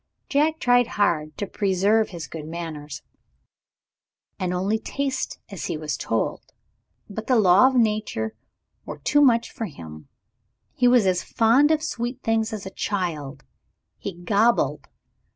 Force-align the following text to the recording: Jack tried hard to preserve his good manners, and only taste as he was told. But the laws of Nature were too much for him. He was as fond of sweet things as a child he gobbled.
Jack 0.29 0.57
tried 0.57 0.87
hard 0.97 1.37
to 1.37 1.45
preserve 1.45 2.09
his 2.09 2.25
good 2.25 2.47
manners, 2.47 3.03
and 4.39 4.51
only 4.51 4.79
taste 4.79 5.37
as 5.49 5.65
he 5.67 5.77
was 5.77 5.95
told. 5.95 6.41
But 7.07 7.27
the 7.27 7.35
laws 7.35 7.75
of 7.75 7.79
Nature 7.81 8.33
were 8.83 8.97
too 8.97 9.21
much 9.21 9.51
for 9.51 9.65
him. 9.67 10.07
He 10.73 10.87
was 10.87 11.05
as 11.05 11.21
fond 11.21 11.69
of 11.69 11.83
sweet 11.83 12.23
things 12.23 12.51
as 12.51 12.65
a 12.65 12.71
child 12.71 13.43
he 13.99 14.13
gobbled. 14.15 14.87